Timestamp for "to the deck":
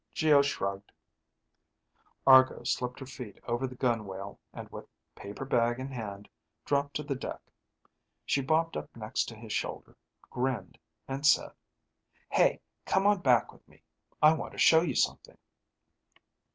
6.95-7.39